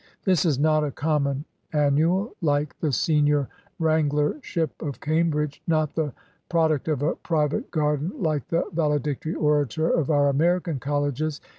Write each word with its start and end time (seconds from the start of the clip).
This 0.23 0.45
is 0.45 0.57
not 0.57 0.83
a 0.83 0.89
common 0.89 1.45
annual 1.73 2.33
like 2.41 2.75
the 2.79 2.91
senior 2.91 3.49
wranglership 3.79 4.71
of 4.79 4.99
Cambridge, 4.99 5.61
not 5.67 5.93
the 5.93 6.11
prod 6.49 6.71
uct 6.71 6.91
of 6.91 7.03
a 7.03 7.17
private 7.17 7.69
garden 7.69 8.11
like 8.17 8.47
the 8.47 8.65
valedictory 8.73 9.35
orator 9.35 9.91
of 9.91 10.09
our 10.09 10.27
American 10.29 10.79
colleges. 10.79 11.39